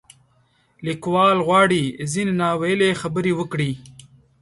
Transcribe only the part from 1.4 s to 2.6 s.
غواړي ځینې نا